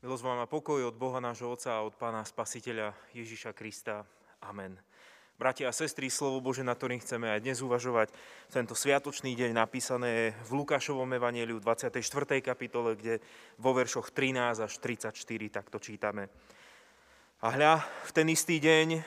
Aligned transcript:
Milosť 0.00 0.24
vám 0.24 0.40
a 0.40 0.48
pokoj 0.48 0.80
od 0.88 0.96
Boha 0.96 1.20
nášho 1.20 1.52
Otca 1.52 1.76
a 1.76 1.84
od 1.84 1.92
Pána 1.92 2.24
Spasiteľa 2.24 2.96
Ježiša 3.12 3.52
Krista. 3.52 4.08
Amen. 4.40 4.80
Bratia 5.36 5.68
a 5.68 5.76
sestry, 5.76 6.08
slovo 6.08 6.40
Bože, 6.40 6.64
na 6.64 6.72
ktorým 6.72 7.04
chceme 7.04 7.28
aj 7.28 7.44
dnes 7.44 7.60
uvažovať, 7.60 8.08
tento 8.48 8.72
sviatočný 8.72 9.36
deň 9.36 9.52
napísané 9.52 10.32
v 10.48 10.64
Lukášovom 10.64 11.04
evaníliu 11.04 11.60
24. 11.60 12.00
kapitole, 12.40 12.96
kde 12.96 13.20
vo 13.60 13.76
veršoch 13.76 14.08
13 14.08 14.64
až 14.64 14.72
34 14.80 15.12
takto 15.52 15.76
čítame. 15.76 16.32
A 17.44 17.52
hľa, 17.52 17.84
v 17.84 18.10
ten 18.16 18.24
istý 18.32 18.56
deň 18.56 19.04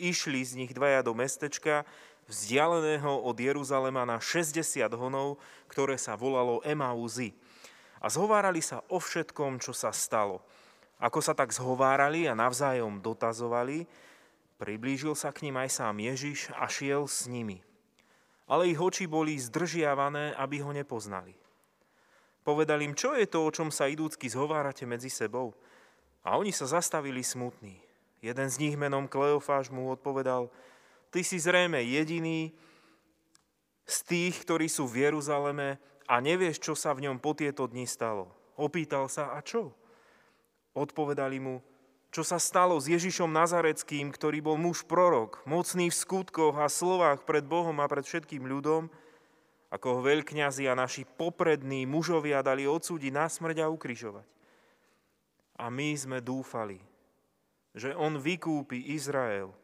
išli 0.00 0.40
z 0.40 0.56
nich 0.56 0.72
dvaja 0.72 1.04
do 1.04 1.12
mestečka, 1.12 1.84
vzdialeného 2.32 3.12
od 3.12 3.36
Jeruzalema 3.36 4.08
na 4.08 4.16
60 4.16 4.88
honov, 4.96 5.36
ktoré 5.68 6.00
sa 6.00 6.16
volalo 6.16 6.64
Emauzy 6.64 7.36
a 8.00 8.06
zhovárali 8.08 8.64
sa 8.64 8.80
o 8.88 8.96
všetkom, 8.96 9.60
čo 9.60 9.76
sa 9.76 9.92
stalo. 9.92 10.40
Ako 11.00 11.20
sa 11.20 11.36
tak 11.36 11.52
zhovárali 11.52 12.28
a 12.28 12.36
navzájom 12.36 13.00
dotazovali, 13.00 13.84
priblížil 14.60 15.16
sa 15.16 15.32
k 15.32 15.48
ním 15.48 15.56
aj 15.60 15.80
sám 15.80 15.96
Ježiš 16.00 16.52
a 16.56 16.68
šiel 16.68 17.08
s 17.08 17.24
nimi. 17.28 17.60
Ale 18.50 18.68
ich 18.68 18.80
oči 18.80 19.08
boli 19.08 19.38
zdržiavané, 19.38 20.36
aby 20.36 20.60
ho 20.60 20.72
nepoznali. 20.74 21.32
Povedal 22.40 22.80
im, 22.84 22.96
čo 22.96 23.14
je 23.16 23.28
to, 23.28 23.46
o 23.46 23.54
čom 23.54 23.68
sa 23.68 23.88
idúcky 23.88 24.26
zhovárate 24.28 24.88
medzi 24.88 25.12
sebou? 25.12 25.52
A 26.24 26.36
oni 26.36 26.52
sa 26.52 26.68
zastavili 26.68 27.24
smutní. 27.24 27.80
Jeden 28.20 28.48
z 28.52 28.60
nich 28.60 28.76
menom 28.76 29.08
Kleofáš 29.08 29.72
mu 29.72 29.88
odpovedal, 29.88 30.52
ty 31.08 31.24
si 31.24 31.40
zrejme 31.40 31.80
jediný 31.80 32.52
z 33.88 33.96
tých, 34.04 34.44
ktorí 34.44 34.68
sú 34.68 34.84
v 34.84 35.08
Jeruzaleme 35.08 35.80
a 36.10 36.18
nevieš, 36.18 36.58
čo 36.58 36.74
sa 36.74 36.90
v 36.90 37.06
ňom 37.06 37.22
po 37.22 37.38
tieto 37.38 37.70
dni 37.70 37.86
stalo. 37.86 38.34
Opýtal 38.58 39.06
sa, 39.06 39.30
a 39.30 39.38
čo? 39.46 39.70
Odpovedali 40.74 41.38
mu, 41.38 41.62
čo 42.10 42.26
sa 42.26 42.42
stalo 42.42 42.74
s 42.74 42.90
Ježišom 42.90 43.30
Nazareckým, 43.30 44.10
ktorý 44.10 44.42
bol 44.42 44.58
muž 44.58 44.82
prorok, 44.82 45.38
mocný 45.46 45.94
v 45.94 46.00
skutkoch 46.02 46.58
a 46.58 46.66
slovách 46.66 47.22
pred 47.22 47.46
Bohom 47.46 47.78
a 47.78 47.86
pred 47.86 48.02
všetkým 48.02 48.42
ľudom, 48.42 48.90
ako 49.70 49.86
ho 49.86 50.00
veľkňazi 50.02 50.66
a 50.66 50.74
naši 50.74 51.06
poprední 51.06 51.86
mužovia 51.86 52.42
dali 52.42 52.66
odsúdiť 52.66 53.14
na 53.14 53.30
smrť 53.30 53.62
a 53.62 53.70
ukrižovať. 53.70 54.26
A 55.62 55.70
my 55.70 55.94
sme 55.94 56.18
dúfali, 56.18 56.82
že 57.70 57.94
on 57.94 58.18
vykúpi 58.18 58.90
Izrael, 58.98 59.54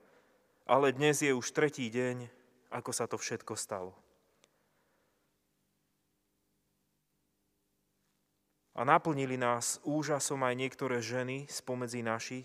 ale 0.63 0.95
dnes 0.95 1.19
je 1.19 1.35
už 1.35 1.51
tretí 1.51 1.91
deň, 1.91 2.31
ako 2.71 2.91
sa 2.95 3.11
to 3.11 3.19
všetko 3.19 3.59
stalo. 3.59 4.06
A 8.77 8.85
naplnili 8.85 9.41
nás 9.41 9.81
úžasom 9.89 10.45
aj 10.45 10.55
niektoré 10.55 11.01
ženy 11.01 11.49
spomedzi 11.49 12.05
našich, 12.05 12.45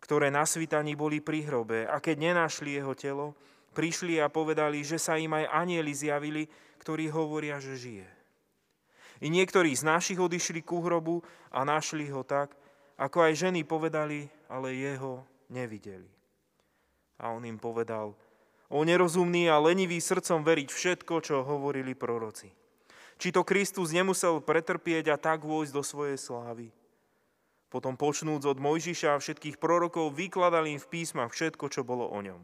ktoré 0.00 0.32
na 0.32 0.48
svitaní 0.48 0.96
boli 0.96 1.20
pri 1.20 1.44
hrobe 1.44 1.84
a 1.84 2.00
keď 2.00 2.32
nenašli 2.32 2.80
jeho 2.80 2.96
telo, 2.96 3.36
prišli 3.76 4.20
a 4.24 4.32
povedali, 4.32 4.80
že 4.80 4.96
sa 4.96 5.20
im 5.20 5.36
aj 5.36 5.52
anieli 5.52 5.92
zjavili, 5.92 6.48
ktorí 6.80 7.12
hovoria, 7.12 7.60
že 7.60 7.76
žije. 7.76 8.08
I 9.20 9.28
niektorí 9.28 9.72
z 9.76 9.84
našich 9.84 10.20
odišli 10.20 10.64
ku 10.64 10.80
hrobu 10.80 11.20
a 11.52 11.64
našli 11.64 12.08
ho 12.08 12.24
tak, 12.24 12.56
ako 12.96 13.28
aj 13.28 13.48
ženy 13.48 13.68
povedali, 13.68 14.28
ale 14.48 14.72
jeho 14.76 15.24
nevideli. 15.52 16.08
A 17.20 17.30
on 17.30 17.44
im 17.44 17.60
povedal, 17.60 18.16
o 18.72 18.80
nerozumný 18.82 19.46
a 19.52 19.60
lenivý 19.60 20.00
srdcom 20.00 20.40
veriť 20.42 20.68
všetko, 20.72 21.14
čo 21.20 21.46
hovorili 21.46 21.94
proroci. 21.94 22.63
Či 23.18 23.30
to 23.30 23.46
Kristus 23.46 23.94
nemusel 23.94 24.42
pretrpieť 24.42 25.14
a 25.14 25.16
tak 25.16 25.46
vojsť 25.46 25.72
do 25.72 25.82
svojej 25.86 26.18
slávy. 26.18 26.74
Potom 27.74 27.98
počnúc 27.98 28.46
od 28.46 28.62
Mojžiša 28.62 29.18
a 29.18 29.22
všetkých 29.22 29.58
prorokov, 29.58 30.14
vykladali 30.14 30.78
im 30.78 30.80
v 30.82 30.90
písmach 30.94 31.34
všetko, 31.34 31.66
čo 31.74 31.82
bolo 31.82 32.06
o 32.06 32.18
ňom. 32.22 32.38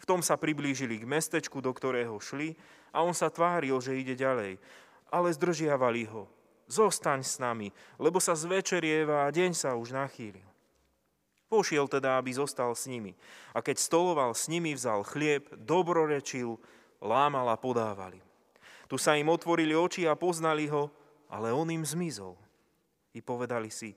V 0.00 0.08
tom 0.08 0.20
sa 0.24 0.40
priblížili 0.40 1.00
k 1.00 1.08
mestečku, 1.08 1.60
do 1.60 1.72
ktorého 1.72 2.16
šli 2.20 2.56
a 2.92 3.04
on 3.04 3.12
sa 3.12 3.32
tváril, 3.32 3.76
že 3.80 3.96
ide 3.96 4.16
ďalej. 4.16 4.60
Ale 5.08 5.28
zdržiavali 5.32 6.08
ho. 6.12 6.28
Zostaň 6.70 7.24
s 7.24 7.40
nami, 7.42 7.74
lebo 7.96 8.22
sa 8.22 8.36
zvečerieva 8.36 9.26
a 9.26 9.32
deň 9.32 9.52
sa 9.56 9.74
už 9.74 9.96
nachýlil. 9.96 10.46
Pošiel 11.50 11.90
teda, 11.90 12.14
aby 12.20 12.30
zostal 12.30 12.70
s 12.78 12.86
nimi. 12.86 13.18
A 13.50 13.58
keď 13.58 13.82
stoloval 13.82 14.38
s 14.38 14.46
nimi, 14.46 14.70
vzal 14.70 15.02
chlieb, 15.02 15.50
dobrorečil, 15.58 16.62
lámal 17.02 17.50
a 17.50 17.58
podával. 17.58 18.14
Tu 18.90 18.98
sa 18.98 19.14
im 19.14 19.30
otvorili 19.30 19.70
oči 19.70 20.10
a 20.10 20.18
poznali 20.18 20.66
ho, 20.66 20.90
ale 21.30 21.54
on 21.54 21.70
im 21.70 21.86
zmizol. 21.86 22.34
I 23.14 23.22
povedali 23.22 23.70
si, 23.70 23.94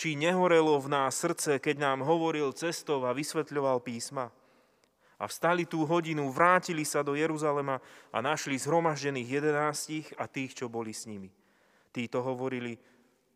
či 0.00 0.16
nehorelo 0.16 0.80
v 0.80 0.88
nás 0.88 1.20
srdce, 1.20 1.60
keď 1.60 1.76
nám 1.84 2.08
hovoril 2.08 2.56
cestov 2.56 3.04
a 3.04 3.12
vysvetľoval 3.12 3.84
písma. 3.84 4.32
A 5.20 5.28
vstali 5.28 5.68
tú 5.68 5.84
hodinu, 5.84 6.32
vrátili 6.32 6.88
sa 6.88 7.04
do 7.04 7.12
Jeruzalema 7.12 7.84
a 8.08 8.24
našli 8.24 8.56
zhromaždených 8.56 9.28
jedenástich 9.28 10.08
a 10.16 10.24
tých, 10.24 10.56
čo 10.56 10.72
boli 10.72 10.96
s 10.96 11.04
nimi. 11.04 11.28
Títo 11.92 12.24
hovorili, 12.24 12.80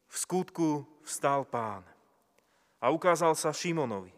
v 0.09 0.17
skutku 0.17 0.89
vstal 1.05 1.45
pán. 1.45 1.85
A 2.81 2.89
ukázal 2.89 3.37
sa 3.37 3.53
Šimonovi. 3.53 4.17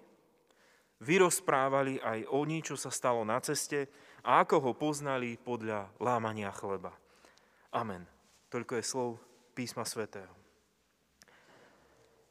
Vyrozprávali 1.02 1.98
aj 1.98 2.30
oni, 2.30 2.62
čo 2.62 2.78
sa 2.78 2.94
stalo 2.94 3.26
na 3.26 3.42
ceste, 3.42 3.90
a 4.26 4.42
ako 4.42 4.58
ho 4.58 4.72
poznali 4.74 5.38
podľa 5.38 5.86
lámania 6.02 6.50
chleba. 6.50 6.90
Amen. 7.70 8.02
Toľko 8.50 8.72
je 8.74 8.84
slov 8.84 9.10
písma 9.54 9.86
svätého. 9.86 10.34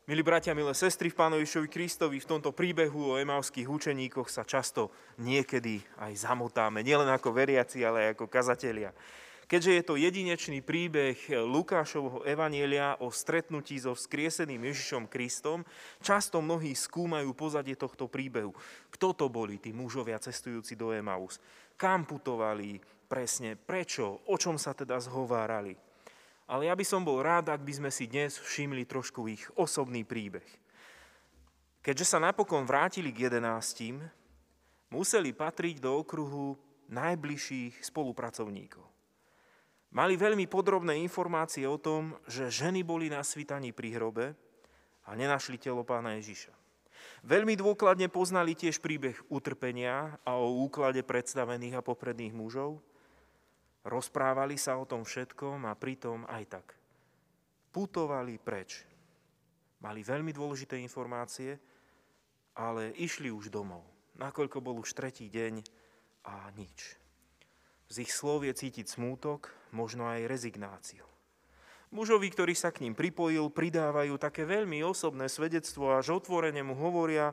Milí 0.05 0.21
bratia, 0.21 0.53
milé 0.53 0.69
sestry 0.77 1.09
v 1.09 1.17
Pánovišovi 1.17 1.65
Kristovi, 1.65 2.21
v 2.21 2.29
tomto 2.29 2.53
príbehu 2.53 3.15
o 3.15 3.17
emavských 3.17 3.65
učeníkoch 3.65 4.29
sa 4.29 4.45
často 4.45 4.93
niekedy 5.17 5.81
aj 5.97 6.29
zamotáme, 6.29 6.85
nielen 6.85 7.09
ako 7.09 7.33
veriaci, 7.33 7.81
ale 7.81 8.05
aj 8.05 8.09
ako 8.13 8.25
kazatelia. 8.29 8.93
Keďže 9.45 9.71
je 9.77 9.83
to 9.85 9.93
jedinečný 9.93 10.65
príbeh 10.65 11.17
Lukášovho 11.29 12.25
evanielia 12.25 12.97
o 12.97 13.13
stretnutí 13.13 13.77
so 13.77 13.93
vzkrieseným 13.93 14.73
Ježišom 14.73 15.05
Kristom, 15.05 15.61
často 16.01 16.41
mnohí 16.41 16.73
skúmajú 16.73 17.29
pozadie 17.37 17.77
tohto 17.77 18.09
príbehu. 18.09 18.57
Kto 18.89 19.13
to 19.13 19.29
boli 19.29 19.61
tí 19.61 19.69
mužovia 19.69 20.17
cestujúci 20.17 20.73
do 20.73 20.89
Emaus? 20.89 21.37
kam 21.75 22.07
putovali 22.07 22.79
presne, 23.05 23.59
prečo, 23.59 24.23
o 24.31 24.35
čom 24.39 24.55
sa 24.55 24.71
teda 24.71 24.97
zhovárali. 24.99 25.75
Ale 26.45 26.71
ja 26.71 26.75
by 26.77 26.85
som 26.87 27.03
bol 27.03 27.21
rád, 27.21 27.51
ak 27.51 27.61
by 27.61 27.73
sme 27.83 27.91
si 27.91 28.07
dnes 28.07 28.39
všimli 28.39 28.87
trošku 28.87 29.27
ich 29.27 29.43
osobný 29.59 30.07
príbeh. 30.07 30.45
Keďže 31.85 32.17
sa 32.17 32.17
napokon 32.17 32.65
vrátili 32.65 33.13
k 33.13 33.29
jedenáctim, 33.29 34.01
museli 34.89 35.33
patriť 35.35 35.81
do 35.81 36.01
okruhu 36.01 36.57
najbližších 36.89 37.81
spolupracovníkov. 37.81 38.94
Mali 39.95 40.19
veľmi 40.19 40.43
podrobné 40.51 40.99
informácie 40.99 41.63
o 41.63 41.79
tom, 41.79 42.19
že 42.27 42.51
ženy 42.51 42.83
boli 42.83 43.07
na 43.07 43.23
svitaní 43.23 43.71
pri 43.71 43.95
hrobe 43.95 44.35
a 45.07 45.15
nenašli 45.15 45.55
telo 45.55 45.87
pána 45.87 46.19
Ježiša. 46.19 46.51
Veľmi 47.23 47.55
dôkladne 47.55 48.11
poznali 48.11 48.59
tiež 48.59 48.83
príbeh 48.83 49.15
utrpenia 49.31 50.19
a 50.27 50.35
o 50.35 50.67
úklade 50.67 50.99
predstavených 50.99 51.79
a 51.79 51.85
popredných 51.85 52.35
mužov. 52.35 52.83
Rozprávali 53.87 54.59
sa 54.59 54.75
o 54.75 54.83
tom 54.83 55.07
všetkom 55.07 55.63
a 55.63 55.71
pritom 55.79 56.27
aj 56.27 56.43
tak. 56.59 56.67
Putovali 57.71 58.35
preč. 58.35 58.83
Mali 59.79 60.03
veľmi 60.03 60.35
dôležité 60.35 60.75
informácie, 60.75 61.55
ale 62.59 62.91
išli 62.99 63.31
už 63.31 63.47
domov, 63.47 63.87
nakoľko 64.19 64.59
bol 64.59 64.75
už 64.83 64.91
tretí 64.91 65.31
deň 65.31 65.63
a 66.27 66.51
nič. 66.51 67.04
Z 67.89 68.05
ich 68.05 68.11
slov 68.11 68.43
je 68.45 68.53
cítiť 68.53 68.89
smútok, 68.89 69.53
možno 69.69 70.09
aj 70.09 70.25
rezignáciu. 70.25 71.05
Mužovi, 71.93 72.27
ktorý 72.33 72.57
sa 72.57 72.73
k 72.73 72.81
ním 72.83 72.97
pripojil, 72.97 73.53
pridávajú 73.53 74.17
také 74.17 74.43
veľmi 74.43 74.81
osobné 74.81 75.29
svedectvo, 75.29 75.95
až 75.95 76.17
otvorene 76.17 76.65
mu 76.65 76.73
hovoria, 76.75 77.31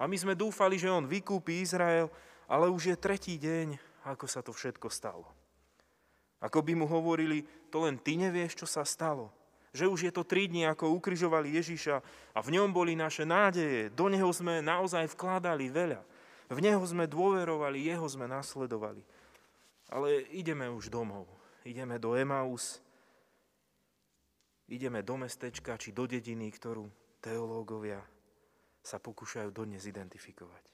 a 0.00 0.08
my 0.08 0.16
sme 0.16 0.32
dúfali, 0.32 0.80
že 0.80 0.88
on 0.88 1.04
vykúpi 1.04 1.60
Izrael, 1.60 2.08
ale 2.48 2.72
už 2.72 2.90
je 2.90 2.96
tretí 2.96 3.36
deň, 3.36 3.76
ako 4.08 4.24
sa 4.24 4.40
to 4.40 4.56
všetko 4.56 4.88
stalo. 4.88 5.28
Ako 6.40 6.64
by 6.64 6.72
mu 6.72 6.88
hovorili, 6.88 7.44
to 7.68 7.84
len 7.84 8.00
ty 8.00 8.16
nevieš, 8.16 8.64
čo 8.64 8.66
sa 8.66 8.80
stalo. 8.88 9.28
Že 9.76 9.84
už 9.92 10.00
je 10.08 10.12
to 10.16 10.24
tri 10.24 10.48
dni, 10.48 10.72
ako 10.72 10.96
ukrižovali 10.96 11.52
Ježiša 11.52 11.96
a 12.32 12.38
v 12.40 12.52
ňom 12.56 12.72
boli 12.72 12.96
naše 12.96 13.28
nádeje. 13.28 13.92
Do 13.92 14.08
neho 14.08 14.32
sme 14.32 14.64
naozaj 14.64 15.12
vkladali 15.12 15.68
veľa. 15.68 16.00
V 16.50 16.58
neho 16.58 16.82
sme 16.82 17.04
dôverovali, 17.04 17.86
jeho 17.86 18.08
sme 18.08 18.24
nasledovali. 18.26 19.04
Ale 19.90 20.22
ideme 20.30 20.70
už 20.70 20.88
domov. 20.88 21.26
Ideme 21.66 22.00
do 22.00 22.16
Emaus, 22.16 22.80
ideme 24.70 25.04
do 25.04 25.20
mestečka 25.20 25.76
či 25.76 25.92
do 25.92 26.08
dediny, 26.08 26.48
ktorú 26.48 26.88
teológovia 27.20 28.00
sa 28.80 28.96
pokúšajú 28.96 29.52
dodnes 29.52 29.84
identifikovať. 29.84 30.64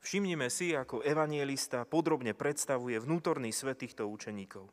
Všimnime 0.00 0.48
si, 0.52 0.72
ako 0.72 1.04
evanielista 1.04 1.84
podrobne 1.84 2.32
predstavuje 2.32 2.96
vnútorný 3.00 3.52
svet 3.52 3.84
týchto 3.84 4.08
učeníkov. 4.08 4.68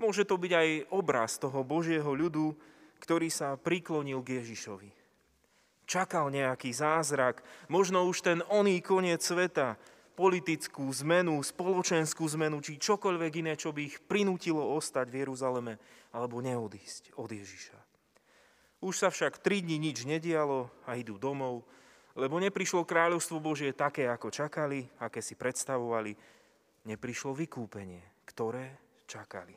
Môže 0.00 0.24
to 0.24 0.40
byť 0.40 0.52
aj 0.52 0.68
obraz 0.92 1.36
toho 1.36 1.64
Božieho 1.64 2.08
ľudu, 2.12 2.56
ktorý 3.00 3.28
sa 3.28 3.56
priklonil 3.60 4.24
k 4.24 4.40
Ježišovi. 4.40 4.90
Čakal 5.88 6.28
nejaký 6.32 6.68
zázrak, 6.72 7.40
možno 7.72 8.04
už 8.08 8.20
ten 8.20 8.38
oný 8.52 8.84
koniec 8.84 9.24
sveta, 9.24 9.80
politickú 10.18 10.90
zmenu, 11.06 11.38
spoločenskú 11.38 12.26
zmenu, 12.34 12.58
či 12.58 12.82
čokoľvek 12.82 13.32
iné, 13.38 13.54
čo 13.54 13.70
by 13.70 13.86
ich 13.86 14.02
prinútilo 14.02 14.58
ostať 14.74 15.06
v 15.06 15.22
Jeruzaleme 15.22 15.78
alebo 16.10 16.42
neodísť 16.42 17.14
od 17.22 17.30
Ježiša. 17.30 17.78
Už 18.82 18.98
sa 18.98 19.14
však 19.14 19.38
tri 19.38 19.62
dni 19.62 19.78
nič 19.78 20.02
nedialo 20.02 20.66
a 20.90 20.98
idú 20.98 21.22
domov, 21.22 21.62
lebo 22.18 22.42
neprišlo 22.42 22.82
kráľovstvo 22.82 23.38
Božie 23.38 23.70
také, 23.70 24.10
ako 24.10 24.34
čakali, 24.34 24.82
aké 24.98 25.22
si 25.22 25.38
predstavovali. 25.38 26.18
Neprišlo 26.90 27.30
vykúpenie, 27.38 28.26
ktoré 28.26 28.74
čakali. 29.06 29.54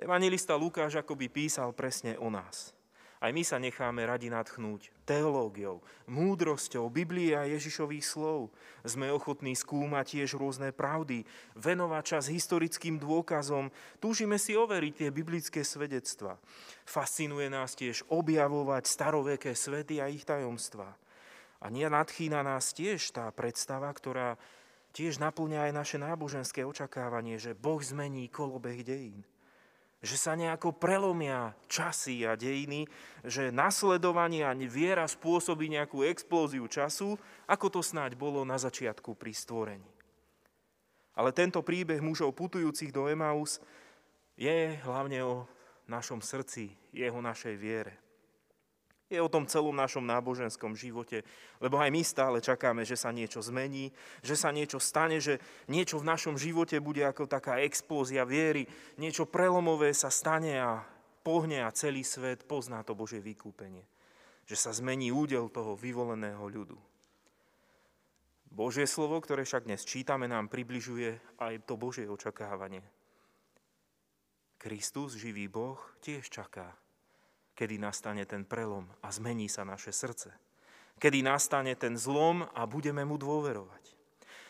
Evangelista 0.00 0.56
Lukáš 0.56 0.96
akoby 0.96 1.28
písal 1.28 1.76
presne 1.76 2.16
o 2.16 2.32
nás– 2.32 2.72
aj 3.20 3.30
my 3.36 3.44
sa 3.44 3.60
necháme 3.60 4.00
radi 4.08 4.32
natchnúť 4.32 4.88
teológiou, 5.04 5.84
múdrosťou, 6.08 6.88
Biblie 6.88 7.36
a 7.36 7.44
Ježišových 7.44 8.00
slov. 8.00 8.48
Sme 8.80 9.12
ochotní 9.12 9.52
skúmať 9.52 10.16
tiež 10.16 10.40
rôzne 10.40 10.72
pravdy, 10.72 11.28
venovať 11.52 12.16
čas 12.16 12.32
historickým 12.32 12.96
dôkazom, 12.96 13.68
túžime 14.00 14.40
si 14.40 14.56
overiť 14.56 15.04
tie 15.04 15.08
biblické 15.12 15.60
svedectva. 15.60 16.40
Fascinuje 16.88 17.52
nás 17.52 17.76
tiež 17.76 18.08
objavovať 18.08 18.88
staroveké 18.88 19.52
svety 19.52 20.00
a 20.00 20.08
ich 20.08 20.24
tajomstva. 20.24 20.96
A 21.60 21.68
nie 21.68 21.84
nadchýna 21.84 22.40
nás 22.40 22.72
tiež 22.72 23.12
tá 23.12 23.28
predstava, 23.36 23.92
ktorá 23.92 24.40
tiež 24.96 25.20
naplňa 25.20 25.68
aj 25.68 25.72
naše 25.76 25.96
náboženské 26.00 26.64
očakávanie, 26.64 27.36
že 27.36 27.52
Boh 27.52 27.84
zmení 27.84 28.32
kolobeh 28.32 28.80
dejín 28.80 29.20
že 30.00 30.16
sa 30.16 30.32
nejako 30.32 30.72
prelomia 30.72 31.52
časy 31.68 32.24
a 32.24 32.32
dejiny, 32.32 32.88
že 33.20 33.52
nasledovanie 33.52 34.48
a 34.48 34.56
viera 34.56 35.04
spôsobí 35.04 35.68
nejakú 35.68 36.08
explóziu 36.08 36.64
času, 36.64 37.20
ako 37.44 37.66
to 37.68 37.80
snáď 37.84 38.16
bolo 38.16 38.40
na 38.48 38.56
začiatku 38.56 39.12
pri 39.12 39.36
stvorení. 39.36 39.90
Ale 41.12 41.36
tento 41.36 41.60
príbeh 41.60 42.00
mužov 42.00 42.32
putujúcich 42.32 42.96
do 42.96 43.04
Emaus 43.12 43.60
je 44.40 44.72
hlavne 44.88 45.20
o 45.20 45.44
našom 45.84 46.24
srdci, 46.24 46.72
jeho 46.96 47.20
našej 47.20 47.54
viere. 47.60 48.09
Je 49.10 49.18
o 49.18 49.26
tom 49.26 49.42
celom 49.42 49.74
našom 49.74 50.06
náboženskom 50.06 50.78
živote, 50.78 51.26
lebo 51.58 51.82
aj 51.82 51.90
my 51.90 52.02
stále 52.06 52.38
čakáme, 52.38 52.86
že 52.86 52.94
sa 52.94 53.10
niečo 53.10 53.42
zmení, 53.42 53.90
že 54.22 54.38
sa 54.38 54.54
niečo 54.54 54.78
stane, 54.78 55.18
že 55.18 55.42
niečo 55.66 55.98
v 55.98 56.06
našom 56.06 56.38
živote 56.38 56.78
bude 56.78 57.02
ako 57.02 57.26
taká 57.26 57.58
explózia 57.58 58.22
viery, 58.22 58.70
niečo 59.02 59.26
prelomové 59.26 59.90
sa 59.98 60.14
stane 60.14 60.62
a 60.62 60.78
pohne 61.26 61.58
a 61.66 61.74
celý 61.74 62.06
svet 62.06 62.46
pozná 62.46 62.86
to 62.86 62.94
Božie 62.94 63.18
vykúpenie. 63.18 63.82
Že 64.46 64.56
sa 64.56 64.70
zmení 64.70 65.10
údel 65.10 65.50
toho 65.50 65.74
vyvoleného 65.74 66.46
ľudu. 66.46 66.78
Božie 68.46 68.86
slovo, 68.86 69.18
ktoré 69.18 69.42
však 69.42 69.66
dnes 69.66 69.82
čítame, 69.82 70.30
nám 70.30 70.46
približuje 70.46 71.18
aj 71.42 71.66
to 71.66 71.74
Božie 71.74 72.06
očakávanie. 72.06 72.86
Kristus, 74.54 75.18
živý 75.18 75.50
Boh, 75.50 75.82
tiež 75.98 76.30
čaká 76.30 76.78
kedy 77.60 77.76
nastane 77.76 78.24
ten 78.24 78.48
prelom 78.48 78.88
a 79.04 79.12
zmení 79.12 79.52
sa 79.52 79.68
naše 79.68 79.92
srdce. 79.92 80.32
Kedy 80.96 81.20
nastane 81.20 81.76
ten 81.76 81.92
zlom 82.00 82.48
a 82.56 82.64
budeme 82.64 83.04
mu 83.04 83.20
dôverovať. 83.20 84.00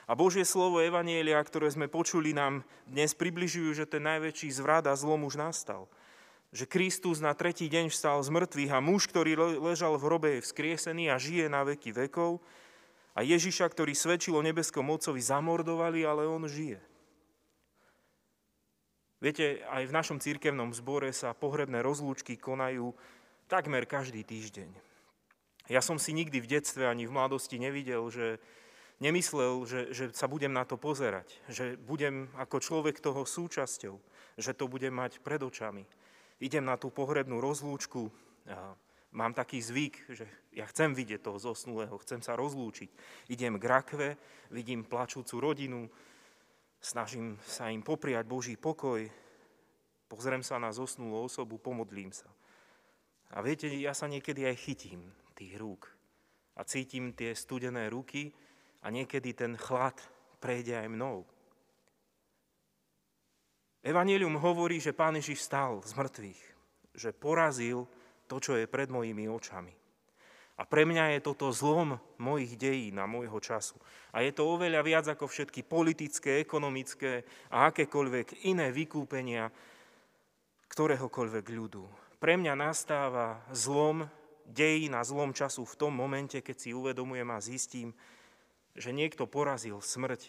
A 0.06 0.14
Božie 0.14 0.46
slovo 0.46 0.78
Evanielia, 0.78 1.42
ktoré 1.42 1.66
sme 1.74 1.90
počuli, 1.90 2.30
nám 2.30 2.62
dnes 2.86 3.10
približujú, 3.18 3.74
že 3.74 3.90
ten 3.90 4.06
najväčší 4.06 4.54
zvrat 4.54 4.86
a 4.86 4.94
zlom 4.94 5.26
už 5.26 5.42
nastal. 5.42 5.90
Že 6.54 6.70
Kristus 6.70 7.18
na 7.18 7.34
tretí 7.34 7.66
deň 7.66 7.90
vstal 7.90 8.22
z 8.22 8.30
mŕtvych 8.30 8.74
a 8.74 8.82
muž, 8.82 9.10
ktorý 9.10 9.58
ležal 9.58 9.98
v 9.98 10.06
hrobe, 10.06 10.28
je 10.38 10.46
vzkriesený 10.46 11.10
a 11.10 11.18
žije 11.18 11.50
na 11.50 11.66
veky 11.66 11.90
vekov. 11.94 12.38
A 13.14 13.26
Ježiša, 13.26 13.66
ktorý 13.70 13.94
svedčil 13.94 14.38
o 14.38 14.42
nebeskom 14.42 14.86
mocovi, 14.86 15.18
zamordovali, 15.18 16.06
ale 16.06 16.26
on 16.30 16.46
žije. 16.46 16.89
Viete, 19.20 19.60
aj 19.68 19.84
v 19.84 19.92
našom 19.92 20.16
církevnom 20.16 20.72
zbore 20.72 21.12
sa 21.12 21.36
pohrebné 21.36 21.84
rozlúčky 21.84 22.40
konajú 22.40 22.96
takmer 23.52 23.84
každý 23.84 24.24
týždeň. 24.24 24.72
Ja 25.68 25.84
som 25.84 26.00
si 26.00 26.16
nikdy 26.16 26.40
v 26.40 26.50
detstve 26.56 26.88
ani 26.88 27.04
v 27.04 27.12
mladosti 27.12 27.60
nevidel, 27.60 28.00
že 28.08 28.40
nemyslel, 29.04 29.68
že, 29.68 29.80
že 29.92 30.04
sa 30.16 30.24
budem 30.24 30.56
na 30.56 30.64
to 30.64 30.80
pozerať, 30.80 31.36
že 31.52 31.76
budem 31.76 32.32
ako 32.40 32.64
človek 32.64 32.96
toho 33.04 33.28
súčasťou, 33.28 33.94
že 34.40 34.56
to 34.56 34.64
budem 34.72 34.96
mať 34.96 35.20
pred 35.20 35.44
očami. 35.44 35.84
Idem 36.40 36.64
na 36.64 36.80
tú 36.80 36.88
pohrebnú 36.88 37.44
rozlúčku, 37.44 38.08
mám 39.12 39.36
taký 39.36 39.60
zvyk, 39.60 40.16
že 40.16 40.24
ja 40.56 40.64
chcem 40.64 40.96
vidieť 40.96 41.20
toho 41.20 41.36
zosnulého, 41.36 42.00
chcem 42.00 42.24
sa 42.24 42.40
rozlúčiť. 42.40 42.88
Idem 43.28 43.60
k 43.60 43.64
rakve, 43.68 44.08
vidím 44.48 44.88
plačúcu 44.88 45.44
rodinu, 45.44 45.92
Snažím 46.80 47.36
sa 47.44 47.68
im 47.68 47.84
popriať 47.84 48.24
Boží 48.24 48.56
pokoj, 48.56 49.04
pozriem 50.08 50.40
sa 50.40 50.56
na 50.56 50.72
zosnulú 50.72 51.28
osobu, 51.28 51.60
pomodlím 51.60 52.08
sa. 52.08 52.28
A 53.36 53.44
viete, 53.44 53.68
ja 53.68 53.92
sa 53.92 54.08
niekedy 54.08 54.48
aj 54.48 54.56
chytím 54.58 55.04
tých 55.36 55.60
rúk 55.60 55.86
a 56.56 56.64
cítim 56.64 57.12
tie 57.12 57.36
studené 57.36 57.92
ruky 57.92 58.32
a 58.80 58.88
niekedy 58.88 59.36
ten 59.36 59.54
chlad 59.60 59.96
prejde 60.40 60.76
aj 60.76 60.88
mnou. 60.88 61.28
Evangelium 63.80 64.36
hovorí, 64.36 64.76
že 64.76 64.92
Pán 64.92 65.16
Ježiš 65.16 65.48
stal 65.48 65.80
z 65.84 65.96
mŕtvych, 65.96 66.42
že 66.96 67.16
porazil 67.16 67.88
to, 68.28 68.36
čo 68.36 68.52
je 68.56 68.68
pred 68.68 68.92
mojimi 68.92 69.24
očami. 69.24 69.79
A 70.60 70.68
pre 70.68 70.84
mňa 70.84 71.16
je 71.16 71.24
toto 71.24 71.48
zlom 71.56 71.96
mojich 72.20 72.52
dejín 72.60 73.00
a 73.00 73.08
môjho 73.08 73.40
času. 73.40 73.80
A 74.12 74.20
je 74.20 74.28
to 74.28 74.44
oveľa 74.44 74.84
viac 74.84 75.06
ako 75.08 75.24
všetky 75.24 75.64
politické, 75.64 76.36
ekonomické 76.44 77.24
a 77.48 77.72
akékoľvek 77.72 78.44
iné 78.44 78.68
vykúpenia 78.68 79.48
ktoréhokoľvek 80.68 81.46
ľudu. 81.48 81.82
Pre 82.20 82.34
mňa 82.36 82.52
nastáva 82.60 83.40
zlom 83.56 84.04
dejín 84.44 84.92
a 84.92 85.00
zlom 85.00 85.32
času 85.32 85.64
v 85.64 85.78
tom 85.80 85.96
momente, 85.96 86.44
keď 86.44 86.56
si 86.60 86.76
uvedomujem 86.76 87.28
a 87.32 87.40
zistím, 87.40 87.96
že 88.76 88.92
niekto 88.92 89.24
porazil 89.24 89.80
smrť, 89.80 90.28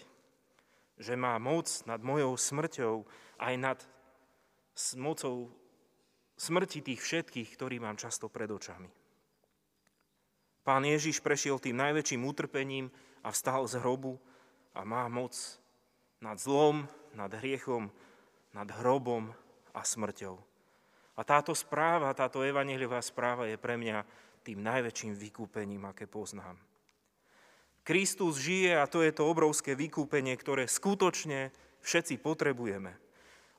že 0.96 1.14
má 1.20 1.36
moc 1.44 1.68
nad 1.84 2.00
mojou 2.00 2.40
smrťou 2.40 3.04
aj 3.44 3.54
nad 3.60 3.80
mocou 4.96 5.52
smrti 6.40 6.80
tých 6.82 7.04
všetkých, 7.04 7.50
ktorí 7.60 7.84
mám 7.84 8.00
často 8.00 8.32
pred 8.32 8.48
očami. 8.48 9.01
Pán 10.62 10.86
Ježiš 10.86 11.20
prešiel 11.26 11.58
tým 11.58 11.78
najväčším 11.82 12.22
utrpením 12.22 12.94
a 13.26 13.34
vstal 13.34 13.66
z 13.66 13.82
hrobu 13.82 14.22
a 14.78 14.86
má 14.86 15.10
moc 15.10 15.34
nad 16.22 16.38
zlom, 16.38 16.86
nad 17.18 17.34
hriechom, 17.34 17.90
nad 18.54 18.70
hrobom 18.70 19.34
a 19.74 19.82
smrťou. 19.82 20.38
A 21.18 21.22
táto 21.26 21.52
správa, 21.58 22.14
táto 22.14 22.46
evaneliová 22.46 23.02
správa 23.02 23.50
je 23.50 23.58
pre 23.58 23.76
mňa 23.76 24.06
tým 24.42 24.62
najväčším 24.62 25.18
vykúpením, 25.18 25.86
aké 25.90 26.06
poznám. 26.06 26.58
Kristus 27.82 28.38
žije 28.38 28.78
a 28.78 28.86
to 28.86 29.02
je 29.02 29.10
to 29.10 29.26
obrovské 29.26 29.74
vykúpenie, 29.74 30.38
ktoré 30.38 30.70
skutočne 30.70 31.50
všetci 31.82 32.22
potrebujeme. 32.22 32.94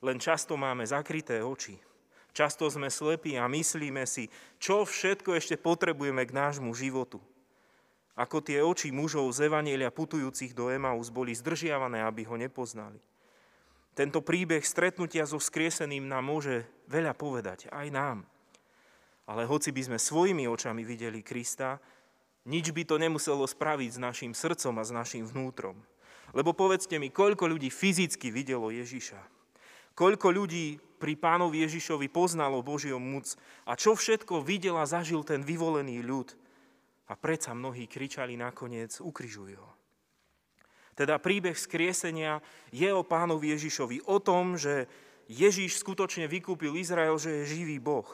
Len 0.03 0.19
často 0.23 0.55
máme 0.55 0.87
zakryté 0.87 1.43
oči. 1.43 1.79
Často 2.33 2.65
sme 2.73 2.89
slepí 2.89 3.37
a 3.37 3.45
myslíme 3.45 4.09
si, 4.09 4.33
čo 4.57 4.89
všetko 4.89 5.37
ešte 5.37 5.61
potrebujeme 5.61 6.25
k 6.25 6.33
nášmu 6.33 6.73
životu. 6.73 7.21
Ako 8.17 8.45
tie 8.45 8.61
oči 8.61 8.93
mužov 8.93 9.29
z 9.33 9.49
Evanielia 9.49 9.93
putujúcich 9.93 10.53
do 10.53 10.69
Emaus 10.69 11.09
boli 11.09 11.33
zdržiavané, 11.33 12.05
aby 12.05 12.25
ho 12.29 12.37
nepoznali. 12.37 13.01
Tento 13.93 14.25
príbeh 14.25 14.65
stretnutia 14.65 15.29
so 15.29 15.37
skrieseným 15.37 16.09
nám 16.09 16.25
môže 16.25 16.65
veľa 16.89 17.13
povedať, 17.13 17.69
aj 17.69 17.89
nám. 17.93 18.19
Ale 19.29 19.45
hoci 19.45 19.69
by 19.69 19.93
sme 19.93 19.99
svojimi 20.01 20.49
očami 20.49 20.81
videli 20.85 21.21
Krista, 21.21 21.77
nič 22.49 22.73
by 22.73 22.89
to 22.89 22.97
nemuselo 22.97 23.45
spraviť 23.45 23.91
s 23.97 23.99
našim 24.01 24.33
srdcom 24.33 24.81
a 24.81 24.85
s 24.85 24.91
našim 24.93 25.29
vnútrom. 25.29 25.77
Lebo 26.33 26.57
povedzte 26.57 26.97
mi, 26.97 27.13
koľko 27.13 27.45
ľudí 27.45 27.69
fyzicky 27.69 28.33
videlo 28.33 28.73
Ježiša? 28.73 29.42
Koľko 29.93 30.33
ľudí 30.33 30.81
pri 31.03 31.19
pánovi 31.19 31.67
Ježišovi 31.67 32.07
poznalo 32.09 32.63
Božiu 32.63 32.97
moc 33.03 33.27
a 33.67 33.75
čo 33.75 33.99
všetko 33.99 34.47
videl 34.47 34.79
a 34.79 34.87
zažil 34.87 35.27
ten 35.27 35.43
vyvolený 35.43 36.01
ľud. 36.01 36.33
A 37.11 37.19
predsa 37.19 37.53
mnohí 37.53 37.91
kričali 37.91 38.39
nakoniec, 38.39 39.03
ukrižuj 39.03 39.59
ho. 39.59 39.71
Teda 40.95 41.19
príbeh 41.19 41.59
skriesenia 41.59 42.39
je 42.71 42.89
o 42.95 43.03
pánovi 43.03 43.53
Ježišovi, 43.57 44.07
o 44.07 44.23
tom, 44.23 44.55
že 44.55 44.87
Ježiš 45.27 45.81
skutočne 45.83 46.29
vykúpil 46.29 46.73
Izrael, 46.79 47.17
že 47.19 47.43
je 47.43 47.59
živý 47.59 47.83
Boh. 47.83 48.07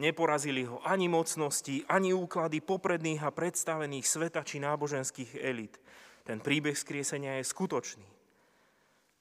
Neporazili 0.00 0.64
ho 0.64 0.80
ani 0.88 1.06
mocnosti, 1.06 1.84
ani 1.84 2.16
úklady 2.16 2.64
popredných 2.64 3.20
a 3.22 3.34
predstavených 3.34 4.06
sveta 4.08 4.40
či 4.40 4.62
náboženských 4.62 5.36
elit. 5.42 5.76
Ten 6.24 6.40
príbeh 6.40 6.78
skriesenia 6.78 7.36
je 7.42 7.50
skutočný 7.50 8.21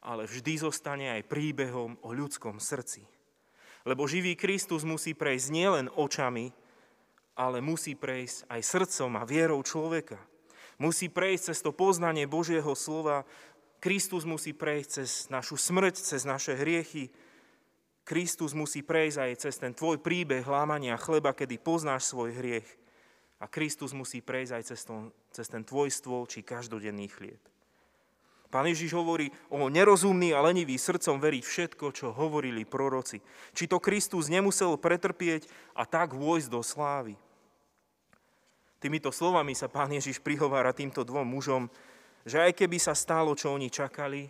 ale 0.01 0.25
vždy 0.25 0.57
zostane 0.57 1.13
aj 1.13 1.29
príbehom 1.29 2.01
o 2.01 2.09
ľudskom 2.09 2.57
srdci. 2.57 3.05
Lebo 3.85 4.05
živý 4.05 4.37
Kristus 4.37 4.85
musí 4.85 5.13
prejsť 5.13 5.47
nielen 5.53 5.87
očami, 5.93 6.53
ale 7.37 7.61
musí 7.61 7.97
prejsť 7.97 8.49
aj 8.49 8.61
srdcom 8.61 9.11
a 9.17 9.23
vierou 9.25 9.61
človeka. 9.65 10.21
Musí 10.77 11.09
prejsť 11.09 11.53
cez 11.53 11.59
to 11.61 11.73
poznanie 11.73 12.25
Božieho 12.25 12.73
slova. 12.73 13.25
Kristus 13.81 14.25
musí 14.25 14.53
prejsť 14.53 14.89
cez 14.89 15.09
našu 15.29 15.57
smrť, 15.57 15.95
cez 15.97 16.21
naše 16.25 16.57
hriechy. 16.57 17.09
Kristus 18.01 18.57
musí 18.57 18.81
prejsť 18.81 19.17
aj 19.21 19.31
cez 19.37 19.55
ten 19.61 19.73
tvoj 19.73 20.01
príbeh 20.01 20.45
lámania 20.45 20.97
chleba, 20.97 21.33
kedy 21.33 21.61
poznáš 21.61 22.09
svoj 22.09 22.33
hriech. 22.33 22.69
A 23.41 23.49
Kristus 23.49 23.93
musí 23.93 24.21
prejsť 24.21 24.53
aj 24.53 24.63
cez, 25.33 25.47
ten 25.49 25.65
tvoj 25.65 25.89
stôl 25.89 26.29
či 26.29 26.45
každodenný 26.45 27.09
chlieb. 27.09 27.41
Pán 28.51 28.67
Ježiš 28.67 28.91
hovorí 28.91 29.31
o 29.47 29.71
nerozumný 29.71 30.35
a 30.35 30.43
lenivý 30.43 30.75
srdcom 30.75 31.23
veriť 31.23 31.43
všetko, 31.47 31.85
čo 31.95 32.11
hovorili 32.11 32.67
proroci. 32.67 33.23
Či 33.55 33.71
to 33.71 33.79
Kristus 33.79 34.27
nemusel 34.27 34.75
pretrpieť 34.75 35.47
a 35.71 35.87
tak 35.87 36.11
vôjsť 36.11 36.51
do 36.51 36.59
slávy. 36.59 37.15
Týmito 38.83 39.07
slovami 39.15 39.55
sa 39.55 39.71
pán 39.71 39.95
Ježiš 39.95 40.19
prihovára 40.19 40.75
týmto 40.75 41.07
dvom 41.07 41.23
mužom, 41.23 41.71
že 42.27 42.43
aj 42.43 42.59
keby 42.59 42.75
sa 42.75 42.91
stalo, 42.91 43.31
čo 43.39 43.55
oni 43.55 43.71
čakali 43.71 44.27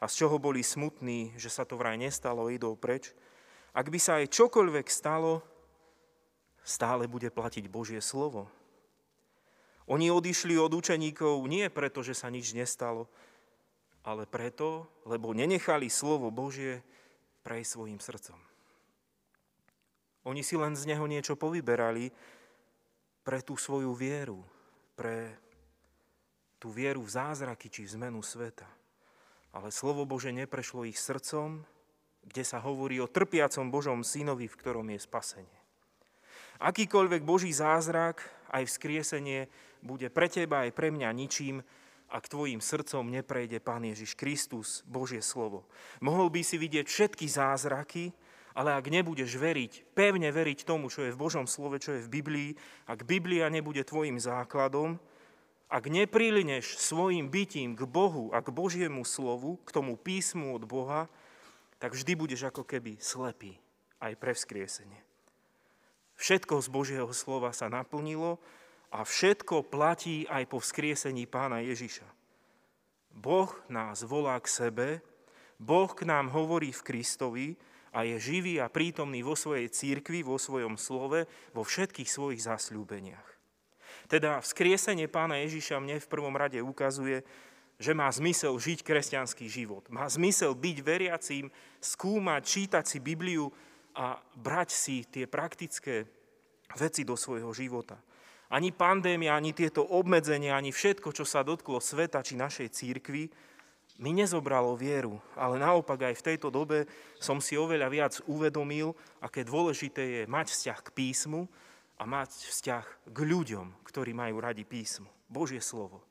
a 0.00 0.04
z 0.08 0.24
čoho 0.24 0.40
boli 0.40 0.64
smutní, 0.64 1.36
že 1.36 1.52
sa 1.52 1.68
to 1.68 1.76
vraj 1.76 2.00
nestalo, 2.00 2.48
idú 2.48 2.72
preč, 2.80 3.12
ak 3.76 3.92
by 3.92 3.98
sa 4.00 4.24
aj 4.24 4.32
čokoľvek 4.32 4.86
stalo, 4.88 5.44
stále 6.64 7.04
bude 7.04 7.28
platiť 7.28 7.68
Božie 7.68 8.00
slovo. 8.00 8.48
Oni 9.86 10.10
odišli 10.10 10.58
od 10.58 10.74
učeníkov 10.74 11.46
nie 11.46 11.70
preto, 11.70 12.02
že 12.02 12.18
sa 12.18 12.26
nič 12.26 12.54
nestalo, 12.58 13.06
ale 14.02 14.26
preto, 14.26 14.90
lebo 15.06 15.30
nenechali 15.30 15.86
slovo 15.86 16.30
Božie 16.34 16.82
prejsť 17.46 17.70
svojim 17.70 18.00
srdcom. 18.02 18.38
Oni 20.26 20.42
si 20.42 20.58
len 20.58 20.74
z 20.74 20.90
neho 20.90 21.06
niečo 21.06 21.38
povyberali 21.38 22.10
pre 23.22 23.38
tú 23.46 23.54
svoju 23.54 23.94
vieru, 23.94 24.42
pre 24.98 25.38
tú 26.58 26.74
vieru 26.74 27.06
v 27.06 27.14
zázraky 27.14 27.70
či 27.70 27.86
v 27.86 27.94
zmenu 27.94 28.26
sveta. 28.26 28.66
Ale 29.54 29.70
slovo 29.70 30.02
Bože 30.02 30.34
neprešlo 30.34 30.82
ich 30.82 30.98
srdcom, 30.98 31.62
kde 32.26 32.42
sa 32.42 32.58
hovorí 32.58 32.98
o 32.98 33.06
trpiacom 33.06 33.70
Božom 33.70 34.02
synovi, 34.02 34.50
v 34.50 34.58
ktorom 34.58 34.90
je 34.90 34.98
spasenie. 34.98 35.58
Akýkoľvek 36.58 37.22
Boží 37.22 37.54
zázrak, 37.54 38.26
aj 38.50 38.66
vzkriesenie, 38.66 39.46
bude 39.82 40.08
pre 40.08 40.30
teba 40.30 40.64
aj 40.64 40.72
pre 40.76 40.88
mňa 40.92 41.10
ničím, 41.12 41.64
ak 42.06 42.30
tvojim 42.30 42.62
srdcom 42.62 43.10
neprejde 43.10 43.58
Pán 43.58 43.82
Ježiš 43.82 44.14
Kristus, 44.14 44.86
Božie 44.86 45.20
slovo. 45.20 45.66
Mohol 45.98 46.30
by 46.30 46.40
si 46.46 46.56
vidieť 46.56 46.86
všetky 46.86 47.26
zázraky, 47.26 48.14
ale 48.56 48.72
ak 48.72 48.88
nebudeš 48.88 49.36
veriť, 49.36 49.92
pevne 49.92 50.30
veriť 50.32 50.64
tomu, 50.64 50.88
čo 50.88 51.04
je 51.04 51.12
v 51.12 51.20
Božom 51.20 51.44
slove, 51.44 51.76
čo 51.82 51.98
je 51.98 52.06
v 52.06 52.12
Biblii, 52.22 52.50
ak 52.88 53.04
Biblia 53.04 53.50
nebude 53.52 53.84
tvojim 53.84 54.16
základom, 54.16 54.96
ak 55.66 55.90
neprilineš 55.90 56.78
svojim 56.78 57.26
bytím 57.26 57.74
k 57.74 57.82
Bohu 57.84 58.30
a 58.30 58.38
k 58.38 58.54
Božiemu 58.54 59.02
slovu, 59.02 59.58
k 59.66 59.74
tomu 59.74 59.98
písmu 59.98 60.54
od 60.54 60.62
Boha, 60.62 61.10
tak 61.82 61.92
vždy 61.92 62.16
budeš 62.16 62.48
ako 62.48 62.62
keby 62.62 62.96
slepý 63.02 63.58
aj 63.98 64.14
pre 64.16 64.32
vzkriesenie. 64.32 65.02
Všetko 66.16 66.64
z 66.64 66.68
Božieho 66.72 67.10
slova 67.12 67.52
sa 67.52 67.68
naplnilo 67.68 68.40
a 68.92 69.02
všetko 69.02 69.66
platí 69.66 70.26
aj 70.26 70.46
po 70.50 70.62
vzkriesení 70.62 71.26
pána 71.26 71.62
Ježiša. 71.62 72.06
Boh 73.16 73.50
nás 73.72 74.04
volá 74.04 74.36
k 74.38 74.48
sebe, 74.48 74.88
Boh 75.56 75.88
k 75.88 76.04
nám 76.04 76.28
hovorí 76.36 76.68
v 76.68 76.84
Kristovi 76.84 77.48
a 77.96 78.04
je 78.04 78.20
živý 78.20 78.60
a 78.60 78.68
prítomný 78.68 79.24
vo 79.24 79.32
svojej 79.32 79.72
církvi, 79.72 80.20
vo 80.20 80.36
svojom 80.36 80.76
slove, 80.76 81.24
vo 81.56 81.62
všetkých 81.64 82.08
svojich 82.08 82.44
zasľúbeniach. 82.44 83.28
Teda 84.06 84.38
vzkriesenie 84.44 85.08
pána 85.08 85.40
Ježiša 85.42 85.80
mne 85.80 85.96
v 85.96 86.10
prvom 86.12 86.36
rade 86.36 86.60
ukazuje, 86.60 87.24
že 87.76 87.92
má 87.96 88.08
zmysel 88.08 88.56
žiť 88.56 88.84
kresťanský 88.84 89.48
život. 89.48 89.88
Má 89.88 90.08
zmysel 90.08 90.52
byť 90.52 90.76
veriacím, 90.84 91.48
skúmať, 91.80 92.40
čítať 92.44 92.84
si 92.84 92.98
Bibliu 93.00 93.48
a 93.96 94.20
brať 94.36 94.68
si 94.72 94.96
tie 95.08 95.24
praktické 95.24 96.04
veci 96.76 97.02
do 97.04 97.16
svojho 97.16 97.52
života. 97.56 97.96
Ani 98.46 98.70
pandémia, 98.70 99.34
ani 99.34 99.50
tieto 99.50 99.82
obmedzenia, 99.82 100.54
ani 100.54 100.70
všetko, 100.70 101.10
čo 101.10 101.26
sa 101.26 101.42
dotklo 101.42 101.82
sveta 101.82 102.22
či 102.22 102.38
našej 102.38 102.68
církvy, 102.70 103.26
mi 103.96 104.12
nezobralo 104.12 104.76
vieru, 104.76 105.16
ale 105.34 105.56
naopak 105.56 106.12
aj 106.12 106.14
v 106.20 106.26
tejto 106.32 106.52
dobe 106.52 106.84
som 107.16 107.40
si 107.40 107.56
oveľa 107.56 107.88
viac 107.88 108.14
uvedomil, 108.28 108.92
aké 109.24 109.40
dôležité 109.40 110.02
je 110.04 110.22
mať 110.28 110.52
vzťah 110.52 110.78
k 110.84 110.88
písmu 110.92 111.48
a 111.96 112.04
mať 112.04 112.30
vzťah 112.52 112.84
k 113.08 113.18
ľuďom, 113.18 113.66
ktorí 113.88 114.12
majú 114.12 114.36
radi 114.44 114.68
písmo, 114.68 115.08
Božie 115.32 115.64
slovo. 115.64 116.04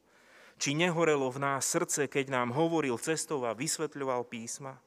Či 0.57 0.73
nehorelo 0.73 1.29
v 1.29 1.45
nás 1.45 1.67
srdce, 1.67 2.09
keď 2.09 2.33
nám 2.33 2.55
hovoril 2.55 2.97
cestov 2.97 3.45
a 3.45 3.53
vysvetľoval 3.53 4.25
písma? 4.25 4.81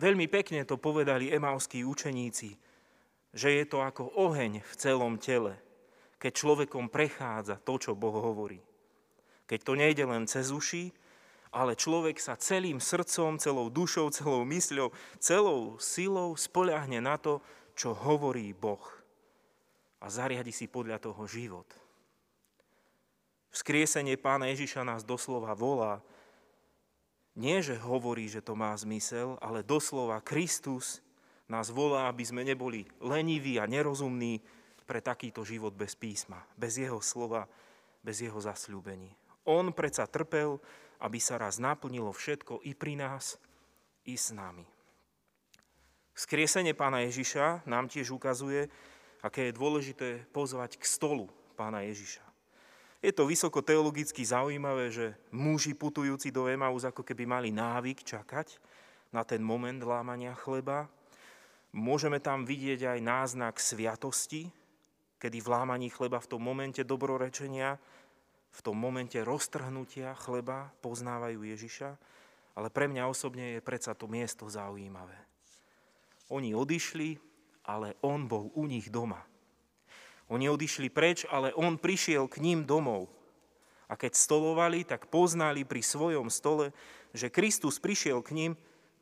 Veľmi 0.00 0.24
pekne 0.30 0.64
to 0.64 0.80
povedali 0.80 1.28
emauskí 1.32 1.84
učeníci, 1.84 2.50
že 3.36 3.48
je 3.60 3.64
to 3.68 3.84
ako 3.84 4.08
oheň 4.16 4.64
v 4.64 4.72
celom 4.80 5.20
tele, 5.20 5.58
keď 6.16 6.32
človekom 6.32 6.88
prechádza 6.88 7.60
to, 7.60 7.74
čo 7.76 7.92
Boh 7.92 8.14
hovorí. 8.14 8.60
Keď 9.46 9.60
to 9.62 9.72
nejde 9.78 10.04
len 10.08 10.24
cez 10.26 10.50
uši, 10.50 10.90
ale 11.54 11.78
človek 11.78 12.18
sa 12.20 12.36
celým 12.36 12.82
srdcom, 12.82 13.40
celou 13.40 13.72
dušou, 13.72 14.12
celou 14.12 14.42
mysľou, 14.44 14.92
celou 15.22 15.80
silou 15.80 16.34
spoľahne 16.36 17.00
na 17.00 17.16
to, 17.16 17.40
čo 17.78 17.94
hovorí 17.94 18.52
Boh. 18.52 18.82
A 20.02 20.12
zariadi 20.12 20.52
si 20.52 20.68
podľa 20.68 21.00
toho 21.00 21.24
život. 21.24 21.68
Vzkriesenie 23.56 24.20
pána 24.20 24.52
Ježiša 24.52 24.84
nás 24.84 25.00
doslova 25.00 25.56
volá. 25.56 26.04
Nie, 27.32 27.64
že 27.64 27.80
hovorí, 27.80 28.28
že 28.28 28.44
to 28.44 28.52
má 28.52 28.76
zmysel, 28.76 29.40
ale 29.40 29.64
doslova 29.64 30.20
Kristus 30.20 31.00
nás 31.48 31.72
volá, 31.72 32.12
aby 32.12 32.20
sme 32.20 32.44
neboli 32.44 32.84
leniví 33.00 33.56
a 33.56 33.64
nerozumní, 33.64 34.44
pre 34.86 35.02
takýto 35.02 35.42
život 35.42 35.74
bez 35.74 35.98
písma, 35.98 36.40
bez 36.54 36.78
jeho 36.78 37.02
slova, 37.02 37.50
bez 38.00 38.22
jeho 38.22 38.38
zasľúbení. 38.38 39.10
On 39.46 39.74
predsa 39.74 40.06
trpel, 40.06 40.62
aby 41.02 41.18
sa 41.18 41.36
raz 41.36 41.58
naplnilo 41.58 42.14
všetko 42.14 42.62
i 42.64 42.72
pri 42.72 42.94
nás, 42.96 43.36
i 44.06 44.14
s 44.14 44.30
nami. 44.30 44.64
Skriesenie 46.16 46.72
pána 46.72 47.04
Ježiša 47.04 47.66
nám 47.68 47.92
tiež 47.92 48.14
ukazuje, 48.14 48.70
aké 49.20 49.50
je 49.50 49.58
dôležité 49.58 50.08
pozvať 50.32 50.80
k 50.80 50.84
stolu 50.86 51.28
pána 51.58 51.84
Ježiša. 51.84 52.24
Je 53.04 53.12
to 53.12 53.28
vysoko 53.28 53.60
teologicky 53.60 54.24
zaujímavé, 54.24 54.88
že 54.88 55.12
muži 55.28 55.76
putujúci 55.76 56.32
do 56.32 56.48
Emaus 56.48 56.88
ako 56.88 57.04
keby 57.04 57.28
mali 57.28 57.50
návyk 57.52 58.00
čakať 58.02 58.56
na 59.12 59.22
ten 59.22 59.44
moment 59.44 59.78
lámania 59.84 60.32
chleba. 60.32 60.88
Môžeme 61.76 62.16
tam 62.18 62.48
vidieť 62.48 62.96
aj 62.96 62.98
náznak 63.04 63.54
sviatosti, 63.60 64.48
kedy 65.26 65.42
v 65.42 65.50
chleba 65.90 66.22
v 66.22 66.30
tom 66.30 66.38
momente 66.38 66.86
dobrorečenia, 66.86 67.74
v 68.54 68.60
tom 68.62 68.78
momente 68.78 69.18
roztrhnutia 69.18 70.14
chleba 70.14 70.70
poznávajú 70.86 71.42
Ježiša, 71.42 71.90
ale 72.54 72.70
pre 72.70 72.86
mňa 72.86 73.10
osobne 73.10 73.58
je 73.58 73.60
predsa 73.60 73.98
to 73.98 74.06
miesto 74.06 74.46
zaujímavé. 74.46 75.18
Oni 76.30 76.54
odišli, 76.54 77.18
ale 77.66 77.98
on 78.06 78.30
bol 78.30 78.54
u 78.54 78.70
nich 78.70 78.86
doma. 78.86 79.18
Oni 80.30 80.46
odišli 80.46 80.94
preč, 80.94 81.26
ale 81.26 81.50
on 81.58 81.74
prišiel 81.74 82.30
k 82.30 82.38
ním 82.38 82.62
domov. 82.62 83.10
A 83.90 83.98
keď 83.98 84.14
stolovali, 84.14 84.86
tak 84.86 85.10
poznali 85.10 85.66
pri 85.66 85.82
svojom 85.82 86.30
stole, 86.30 86.70
že 87.10 87.34
Kristus 87.34 87.82
prišiel 87.82 88.22
k 88.22 88.30
ním, 88.30 88.52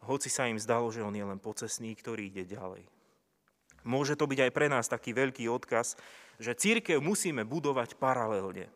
hoci 0.04 0.33
sa 0.33 0.49
im 0.49 0.57
zdalo, 0.57 0.88
že 0.88 1.04
on 1.04 1.12
je 1.12 1.25
len 1.25 1.40
pocesný, 1.40 1.93
ktorý 1.97 2.33
ide 2.33 2.49
ďalej. 2.49 2.94
Môže 3.85 4.17
to 4.17 4.25
byť 4.25 4.49
aj 4.49 4.53
pre 4.57 4.67
nás 4.73 4.88
taký 4.88 5.12
veľký 5.12 5.45
odkaz, 5.53 6.00
že 6.41 6.57
církev 6.57 6.99
musíme 7.05 7.45
budovať 7.45 8.00
paralelne. 8.00 8.73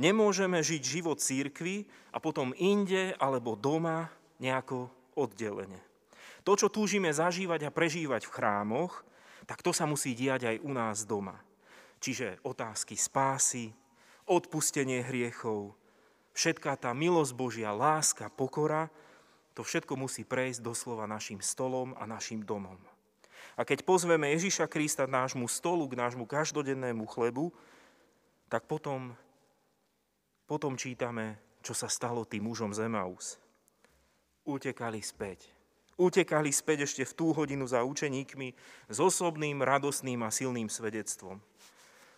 Nemôžeme 0.00 0.64
žiť 0.64 0.82
život 0.82 1.20
církvy 1.20 1.84
a 2.14 2.18
potom 2.18 2.56
inde 2.56 3.12
alebo 3.20 3.58
doma 3.58 4.08
nejako 4.40 4.88
oddelenie. 5.18 5.78
To, 6.48 6.56
čo 6.56 6.72
túžime 6.72 7.12
zažívať 7.12 7.68
a 7.68 7.74
prežívať 7.74 8.24
v 8.24 8.32
chrámoch, 8.32 9.04
tak 9.44 9.60
to 9.60 9.76
sa 9.76 9.84
musí 9.84 10.16
diať 10.16 10.48
aj 10.48 10.56
u 10.64 10.70
nás 10.72 11.04
doma. 11.04 11.36
Čiže 12.00 12.40
otázky 12.40 12.96
spásy, 12.96 13.76
odpustenie 14.24 15.04
hriechov, 15.04 15.76
všetká 16.32 16.80
tá 16.80 16.96
milosť 16.96 17.32
Božia, 17.36 17.76
láska, 17.76 18.32
pokora, 18.32 18.88
to 19.52 19.60
všetko 19.60 20.00
musí 20.00 20.24
prejsť 20.24 20.64
doslova 20.64 21.04
našim 21.04 21.44
stolom 21.44 21.92
a 22.00 22.08
našim 22.08 22.40
domom. 22.40 22.78
A 23.56 23.66
keď 23.66 23.84
pozveme 23.84 24.32
Ježiša 24.34 24.66
Krista 24.70 25.04
k 25.04 25.14
nášmu 25.14 25.46
stolu, 25.50 25.86
k 25.90 25.98
nášmu 25.98 26.24
každodennému 26.24 27.04
chlebu, 27.10 27.52
tak 28.50 28.66
potom, 28.66 29.14
potom 30.48 30.74
čítame, 30.74 31.38
čo 31.62 31.76
sa 31.76 31.86
stalo 31.86 32.24
tým 32.24 32.48
mužom 32.48 32.72
z. 32.74 32.82
Utekali 34.48 35.00
späť. 35.04 35.52
utekali 36.00 36.48
späť 36.48 36.88
ešte 36.88 37.04
v 37.04 37.12
tú 37.12 37.26
hodinu 37.36 37.68
za 37.68 37.84
učeníkmi 37.84 38.56
s 38.88 38.98
osobným, 38.98 39.60
radosným 39.60 40.24
a 40.24 40.32
silným 40.32 40.72
svedectvom. 40.72 41.44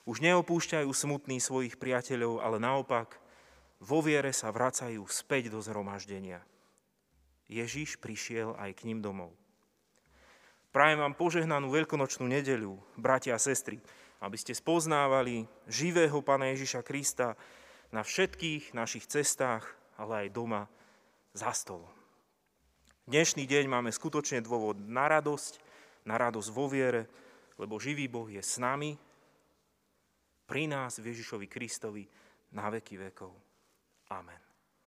Už 0.07 0.23
neopúšťajú 0.23 0.87
smutných 0.87 1.43
svojich 1.43 1.75
priateľov, 1.83 2.47
ale 2.47 2.63
naopak 2.63 3.19
vo 3.83 3.99
viere 3.99 4.31
sa 4.31 4.55
vracajú 4.55 5.03
späť 5.11 5.51
do 5.51 5.59
zhromaždenia. 5.59 6.47
Ježiš 7.51 7.99
prišiel 7.99 8.55
aj 8.55 8.79
k 8.79 8.87
ním 8.87 9.03
domov. 9.03 9.35
Prajem 10.73 11.05
vám 11.05 11.13
požehnanú 11.13 11.69
veľkonočnú 11.69 12.25
nedeľu, 12.33 12.81
bratia 12.97 13.37
a 13.37 13.43
sestry, 13.45 13.77
aby 14.25 14.41
ste 14.41 14.57
spoznávali 14.57 15.45
živého 15.69 16.25
Pána 16.25 16.49
Ježiša 16.57 16.81
Krista 16.81 17.37
na 17.93 18.01
všetkých 18.01 18.73
našich 18.73 19.05
cestách, 19.05 19.69
ale 20.01 20.25
aj 20.25 20.29
doma 20.33 20.65
za 21.37 21.53
stolom. 21.53 21.93
Dnešný 23.05 23.45
deň 23.45 23.69
máme 23.69 23.93
skutočne 23.93 24.41
dôvod 24.41 24.81
na 24.81 25.13
radosť, 25.13 25.61
na 26.09 26.17
radosť 26.17 26.49
vo 26.49 26.65
viere, 26.73 27.05
lebo 27.61 27.77
živý 27.77 28.09
Boh 28.09 28.33
je 28.33 28.41
s 28.41 28.57
nami, 28.57 28.97
pri 30.49 30.73
nás, 30.73 30.97
v 30.97 31.13
Ježišovi 31.13 31.53
Kristovi, 31.53 32.09
na 32.57 32.73
veky 32.73 32.97
vekov. 32.97 33.37
Amen. 34.09 34.52